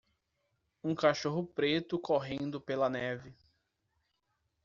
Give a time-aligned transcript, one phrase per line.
[0.83, 3.35] Um cachorro preto correndo pela neve.